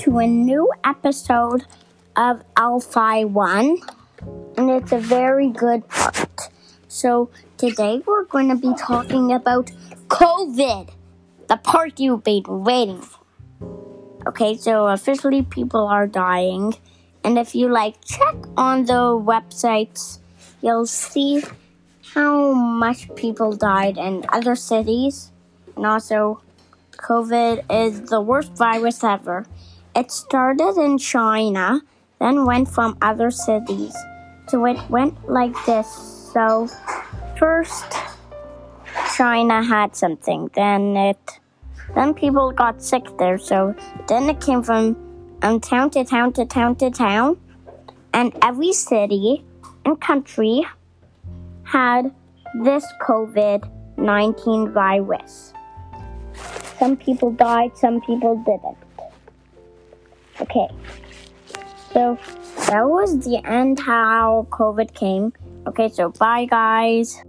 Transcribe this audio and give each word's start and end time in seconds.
to 0.00 0.18
a 0.18 0.26
new 0.26 0.72
episode 0.82 1.66
of 2.16 2.42
Alphi 2.56 3.28
One, 3.28 3.76
and 4.56 4.70
it's 4.70 4.92
a 4.92 4.98
very 4.98 5.50
good 5.50 5.86
part. 5.88 6.48
So, 6.88 7.28
today 7.58 8.00
we're 8.06 8.24
going 8.24 8.48
to 8.48 8.56
be 8.56 8.72
talking 8.78 9.30
about 9.30 9.70
COVID, 10.08 10.88
the 11.48 11.58
part 11.58 12.00
you've 12.00 12.24
been 12.24 12.44
waiting 12.46 13.02
for. 13.02 13.20
Okay, 14.26 14.56
so 14.56 14.86
officially 14.86 15.42
people 15.42 15.86
are 15.86 16.06
dying, 16.06 16.72
and 17.22 17.38
if 17.38 17.54
you 17.54 17.68
like 17.68 18.02
check 18.02 18.36
on 18.56 18.86
the 18.86 19.12
websites, 19.20 20.18
you'll 20.62 20.86
see 20.86 21.42
how 22.14 22.54
much 22.54 23.14
people 23.16 23.52
died 23.52 23.98
in 23.98 24.24
other 24.30 24.56
cities, 24.56 25.30
and 25.76 25.84
also 25.84 26.40
COVID 26.96 27.64
is 27.68 28.08
the 28.08 28.22
worst 28.22 28.56
virus 28.56 29.04
ever. 29.04 29.44
It 29.94 30.10
started 30.10 30.76
in 30.78 30.98
China, 30.98 31.80
then 32.20 32.46
went 32.46 32.68
from 32.68 32.96
other 33.02 33.30
cities. 33.30 33.94
So 34.48 34.64
it 34.66 34.78
went 34.88 35.28
like 35.28 35.54
this. 35.66 35.86
So 36.32 36.68
first 37.38 37.86
China 39.16 39.62
had 39.62 39.96
something, 39.96 40.50
then 40.54 40.96
it 40.96 41.40
then 41.94 42.14
people 42.14 42.52
got 42.52 42.82
sick 42.82 43.04
there. 43.18 43.38
So 43.38 43.74
then 44.06 44.28
it 44.28 44.40
came 44.40 44.62
from 44.62 44.96
um, 45.42 45.60
town 45.60 45.90
to 45.90 46.04
town 46.04 46.32
to 46.34 46.46
town 46.46 46.76
to 46.76 46.90
town, 46.90 47.36
and 48.12 48.32
every 48.42 48.72
city 48.72 49.44
and 49.84 50.00
country 50.00 50.64
had 51.64 52.14
this 52.62 52.84
COVID 53.02 53.68
19 53.96 54.72
virus. 54.72 55.52
Some 56.78 56.96
people 56.96 57.32
died, 57.32 57.76
some 57.76 58.00
people 58.00 58.36
didn't. 58.46 58.89
Okay. 60.50 60.68
So 61.92 62.18
that 62.68 62.88
was 62.88 63.24
the 63.24 63.40
end 63.44 63.78
how 63.78 64.46
COVID 64.50 64.94
came. 64.94 65.32
Okay, 65.66 65.88
so 65.88 66.10
bye 66.10 66.46
guys. 66.46 67.22